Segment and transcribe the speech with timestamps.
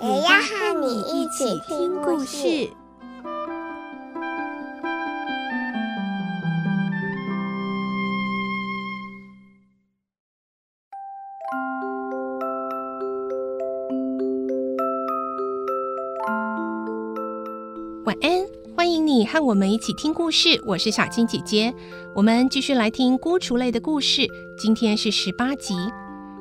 [0.00, 2.70] 也要和你一起听故事。
[18.04, 20.62] 晚安，欢迎你和我们一起听故事。
[20.64, 21.74] 我是小青姐姐，
[22.14, 24.28] 我们继续来听孤雏泪的故事。
[24.56, 25.74] 今天是十八集。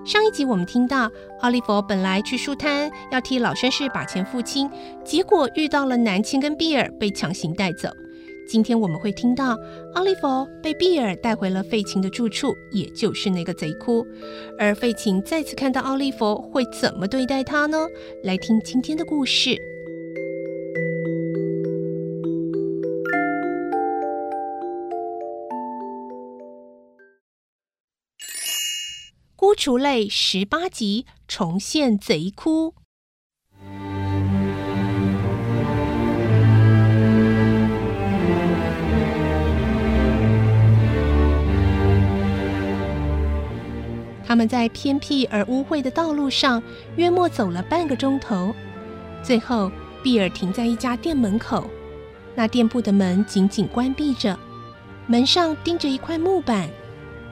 [0.08, 1.12] 上一集我们听到
[1.42, 4.72] 奥利弗本来去树摊要替老绅士把钱付清，
[5.04, 7.90] 结果遇到了南茜跟比尔，被强行带走。
[8.48, 9.58] 今天我们会听到
[9.96, 14.08] 奥利弗被比尔带回了费琴的住处，也就是那个贼窟。
[14.58, 17.78] 而费琴再次看到奥利弗会怎么对待他呢？
[18.24, 19.58] 来听今天的故事。
[29.40, 32.74] 孤雏泪十八集重现贼窟。
[44.26, 46.62] 他们在偏僻而污秽的道路上
[46.96, 48.52] 约莫走了半个钟头，
[49.22, 49.72] 最后
[50.02, 51.70] 碧尔停在一家店门口。
[52.34, 54.36] 那店铺的门紧紧关闭着，
[55.06, 56.68] 门上钉着一块木板。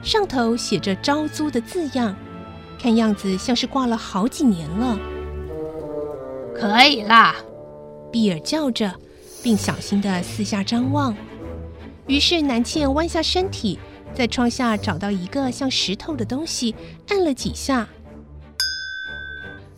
[0.06, 2.14] 上头写着招租的字样，
[2.80, 4.96] 看样子像是挂了好几年了。
[6.54, 7.34] 可以啦，
[8.12, 8.94] 比尔叫着，
[9.42, 11.12] 并小心地四下张望。
[12.06, 13.80] 于是南茜弯下身体，
[14.14, 16.76] 在窗下找到一个像石头的东西，
[17.08, 17.88] 按了几下。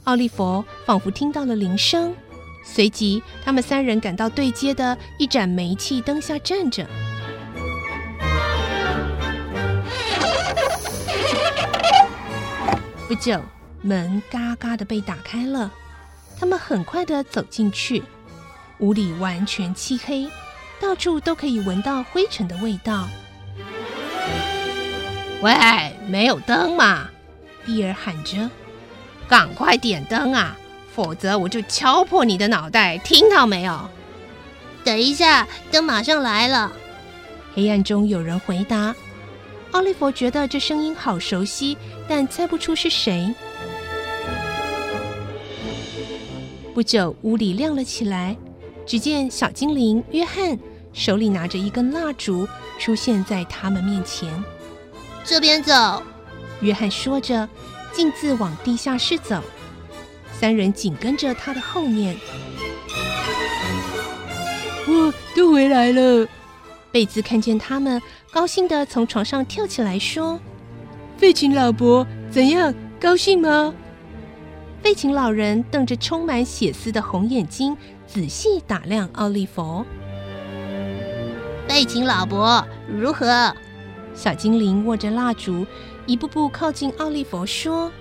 [0.05, 2.15] 奥利弗仿佛听到了铃声，
[2.63, 6.87] 随即他们三人赶到对街的一盏煤气灯下站着。
[13.09, 13.41] 不久，
[13.81, 15.73] 门嘎嘎的被打开了，
[16.39, 18.03] 他们很快的走进去。
[18.81, 20.31] 屋里完全漆黑，
[20.79, 23.09] 到处都可以闻到灰尘的味道。
[25.41, 25.55] 喂，
[26.07, 27.09] 没有灯吗？
[27.65, 28.51] 碧尔喊着
[29.27, 30.55] ：“赶快点灯啊，
[30.95, 32.99] 否则我就敲破你的脑袋！
[32.99, 33.89] 听到没有？”
[34.85, 36.71] 等一下，灯马上来了。
[37.55, 38.95] 黑暗中有人回答。
[39.73, 41.77] 奥利弗觉得这声音好熟悉，
[42.09, 43.33] 但猜不出是谁。
[46.75, 48.37] 不久，屋里亮了起来，
[48.87, 50.59] 只见小精灵约翰
[50.93, 54.33] 手里拿着一根蜡烛，出现在他们面前。
[55.25, 56.03] 这边走，
[56.61, 57.49] 约翰说着，
[57.93, 59.43] 径自往地下室走。
[60.33, 62.17] 三人紧跟着他的后面。
[64.87, 66.27] 哦，都回来了。
[66.99, 70.41] 贝兹看见他们，高兴地从床上跳起来说
[71.17, 72.75] ：“费琴老伯，怎样？
[73.01, 73.73] 高兴吗？”
[74.83, 79.85] 费琴老人瞪着充满血丝的红眼睛，仔细打量奥利弗。
[81.69, 83.55] 费琴老伯如何？
[84.13, 85.65] 小精灵握着蜡烛，
[86.05, 87.93] 一步步靠近奥利弗，说：“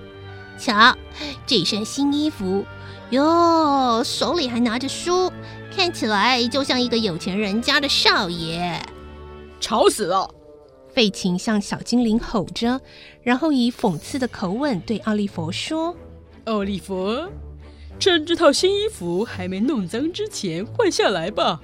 [0.58, 0.98] 瞧，
[1.46, 2.66] 这身新衣服
[3.12, 5.32] 哟，手里还拿着书。”
[5.78, 8.82] 看起来就像一个有钱人家的少爷，
[9.60, 10.28] 吵死了！
[10.92, 12.82] 费琴向小精灵吼着，
[13.22, 15.96] 然后以讽刺的口吻对奥利弗说
[16.46, 17.16] ：“奥利弗，
[18.00, 21.62] 趁这套新衣服还没弄脏之前换下来吧。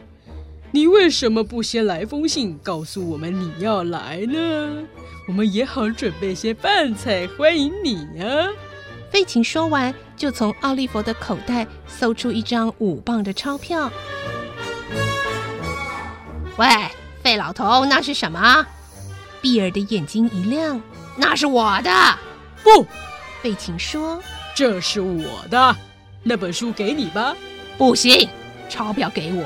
[0.72, 4.84] 你为什么不先来封信告诉我们你要来呢？
[5.28, 8.48] 我们也好准备些饭菜欢迎你呀。”
[9.10, 9.92] 费琴说完，
[10.24, 13.92] 就从奥利弗的口袋搜出一张五磅的钞票。
[16.56, 16.66] 喂，
[17.22, 18.66] 费老头，那是什么？
[19.42, 20.82] 碧尔的眼睛一亮，
[21.18, 21.92] 那是我的。
[22.64, 22.88] 不，
[23.42, 24.24] 费琴说，
[24.56, 25.76] 这是我的。
[26.24, 27.36] 那本书给你吧。
[27.78, 28.30] 不行，
[28.70, 29.44] 钞票给我，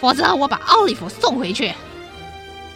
[0.00, 1.74] 否则我把奥利弗送回去。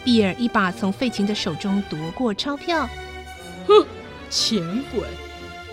[0.03, 2.87] 碧尔一把从费琴的手中夺过钞票。
[3.67, 3.83] 哼，
[4.29, 4.61] 钱
[4.93, 5.01] 鬼！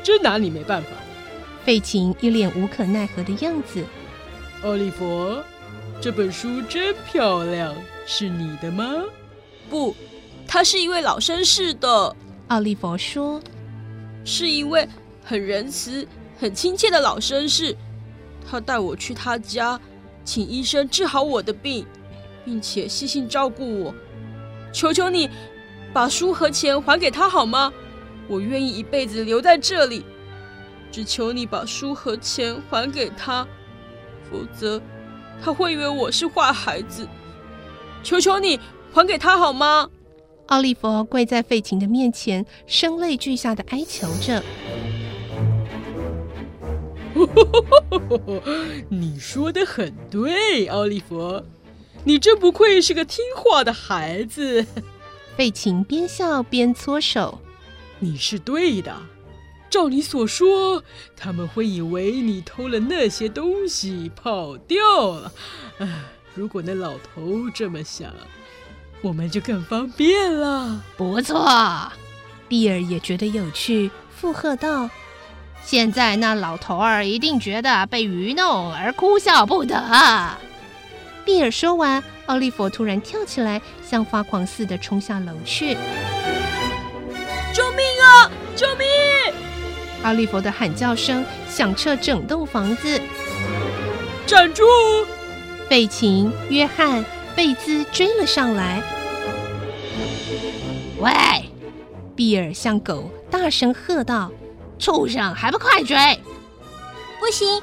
[0.03, 0.89] 真拿你没办法，
[1.65, 3.85] 费琴一脸无可奈何的样子。
[4.63, 5.37] 奥利弗，
[6.01, 7.75] 这本书真漂亮，
[8.07, 8.85] 是你的吗？
[9.69, 9.95] 不，
[10.47, 12.17] 他是一位老绅士的。
[12.49, 13.41] 奥利弗说
[14.25, 14.89] ：“是一位
[15.23, 16.07] 很仁慈、
[16.39, 17.77] 很亲切的老绅士。
[18.51, 19.81] 他带我去他家，
[20.25, 21.87] 请医生治好我的病，
[22.45, 23.95] 并且细心照顾我。
[24.73, 25.31] 求求你，
[25.93, 27.73] 把书和钱还给他好吗？
[28.27, 30.05] 我愿意一辈子留在这里。
[30.91, 33.47] 只求你把书和钱还给他，
[34.31, 34.81] 否则
[35.43, 37.07] 他会以为我是坏孩子。
[38.03, 38.59] 求求你
[38.93, 39.89] 还给他好吗？
[40.47, 44.43] 奥利弗跪在费琴的面前，声泪俱下的哀求着。
[48.89, 51.43] 你说的很对，奥利弗，
[52.03, 54.67] 你真不愧是个听话的孩子。
[55.37, 57.41] 费琴边笑边搓手。
[58.01, 58.97] 你是对的，
[59.71, 60.83] 照你所说，
[61.17, 64.79] 他们会以为你偷了那些东西跑掉
[65.13, 65.33] 了。
[65.79, 65.89] 唉，
[66.35, 68.13] 如果那老头这么想，
[69.01, 70.85] 我们就更方便了。
[70.97, 71.91] 不错，
[72.49, 74.91] 比尔也觉得有趣，附和道。
[75.63, 80.37] 现在那老头儿一定觉得被愚弄而哭笑不得。
[81.25, 85.77] 比尔说完，奥利弗突然跳起来，像发狂似的冲下楼去。
[87.53, 88.31] 救命啊！
[88.57, 88.87] 救命！
[90.03, 93.01] 奥利弗的喊叫声响彻整栋房子。
[94.27, 94.65] 站住！
[95.69, 97.05] 贝琴、约翰、
[97.35, 98.83] 贝兹追了上来。
[100.99, 101.11] 喂！
[102.17, 104.31] 比尔向狗大声喝道。
[104.79, 105.97] 畜生，还不快追！
[107.19, 107.61] 不行，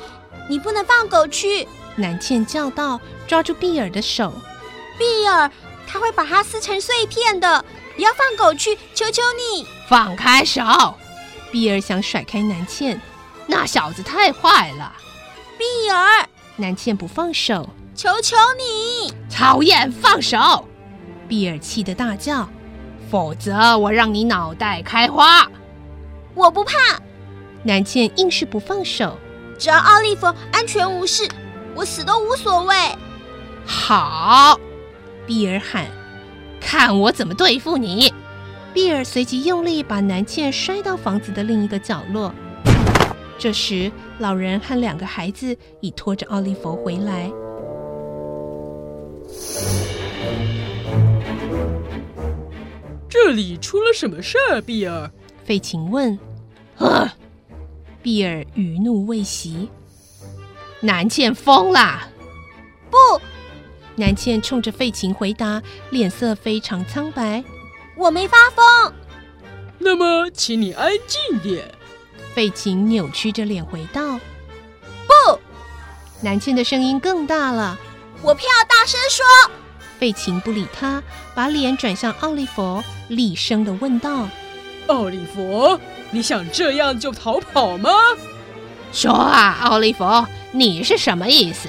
[0.48, 1.68] 你不能放狗去！
[1.96, 4.32] 南茜叫道，抓住比尔的手。
[5.00, 5.50] 比尔，
[5.88, 7.66] 他会把它撕成碎片的！
[7.96, 9.66] 不要放狗去，求求你！
[9.90, 10.62] 放开手！
[11.52, 13.00] 比尔想甩开南茜，
[13.48, 14.94] 那小子太坏了。
[15.58, 19.14] 比尔，南茜不放手，求求你！
[19.30, 20.68] 讨厌，放手！
[21.28, 22.48] 比尔气得大叫，
[23.10, 25.48] 否则我让你脑袋开花！
[26.36, 26.74] 我不怕。
[27.64, 29.18] 南茜硬是不放手，
[29.58, 31.28] 只要奥利弗安全无事，
[31.76, 32.76] 我死都无所谓。
[33.66, 34.60] 好，
[35.26, 35.88] 比尔喊
[36.62, 38.14] ：“看我怎么对付你！”
[38.78, 42.32] 比尔随即用力把南茜摔到房子的另一个角落。
[43.40, 47.28] 这时，老人和两个孩子已拖着奥利弗回来。
[53.10, 55.10] 这里出了什么事儿，比尔？
[55.44, 56.20] 费琴问。
[56.78, 57.16] 啊。
[58.04, 59.70] 比尔余怒未息，
[60.82, 62.08] 南茜疯了。
[62.92, 62.98] 不，
[63.96, 67.44] 南茜冲着费琴回答，脸色非常苍白。
[67.98, 68.94] 我没发疯。
[69.80, 71.70] 那么，请你安静点。
[72.34, 74.20] 费琴扭曲着脸回道。
[75.08, 75.40] 不。
[76.22, 77.78] 南茜的声音更大了。
[78.22, 79.26] 我偏要大声说。
[80.00, 81.02] 费琴不理他，
[81.34, 84.30] 把脸转向奥利弗，厉声地问道
[84.88, 85.80] ：“奥利弗。”
[86.12, 87.90] 你想这样就逃跑吗？
[88.94, 90.06] 说啊，奥利弗，
[90.52, 91.68] 你是什么意思？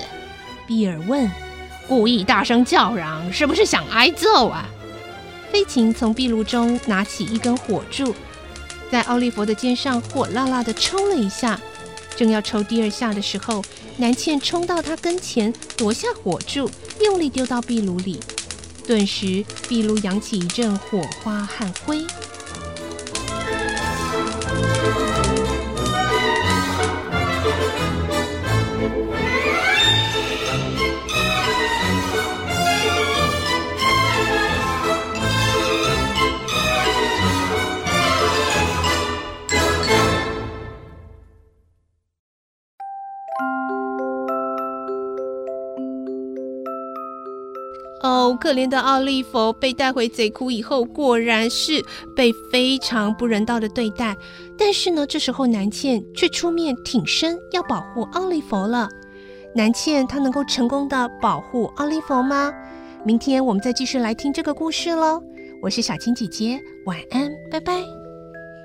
[0.67, 1.31] 比尔问。
[1.87, 4.67] 故意大声叫嚷，是不是想挨揍啊？
[5.51, 8.15] 飞禽从壁炉中拿起一根火柱，
[8.91, 11.59] 在奥利弗的肩上火辣辣地抽了一下。
[12.17, 13.65] 正要抽第二下的时候，
[13.97, 18.21] 南茜冲到他跟前，夺下火柱，用力丢到壁炉里。
[18.87, 22.05] 顿时，壁炉扬起一阵火花和灰。
[48.03, 54.17] 哦，可怜的奥利弗被带回贼窟以后，果然是被非常不人道的对待。
[54.57, 58.89] 但是呢，这时候南茜却出面挺身，要保护奥利弗了。
[59.55, 62.53] 南茜她能够成功的保护奥利弗吗？
[63.05, 65.23] 明天我们再继续来听这个故事喽。
[65.63, 67.73] 我是小青姐姐，晚安，拜拜。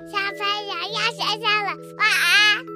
[0.06, 2.73] 小朋友要睡觉了，晚安。